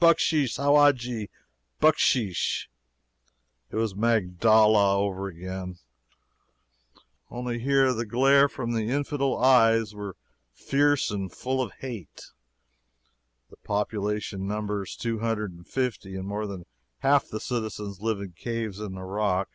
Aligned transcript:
bucksheesh! 0.00 0.56
howajji, 0.56 1.28
bucksheesh!" 1.80 2.66
It 3.70 3.76
was 3.76 3.94
Magdala 3.94 4.98
over 4.98 5.28
again, 5.28 5.78
only 7.30 7.60
here 7.60 7.92
the 7.94 8.04
glare 8.04 8.48
from 8.48 8.72
the 8.72 8.88
infidel 8.88 9.36
eyes 9.36 9.94
was 9.94 10.16
fierce 10.52 11.12
and 11.12 11.30
full 11.30 11.62
of 11.62 11.70
hate. 11.74 12.32
The 13.50 13.56
population 13.58 14.48
numbers 14.48 14.96
two 14.96 15.20
hundred 15.20 15.52
and 15.52 15.64
fifty, 15.64 16.16
and 16.16 16.26
more 16.26 16.48
than 16.48 16.66
half 16.98 17.28
the 17.28 17.38
citizens 17.38 18.00
live 18.02 18.18
in 18.18 18.32
caves 18.32 18.80
in 18.80 18.96
the 18.96 19.04
rock. 19.04 19.48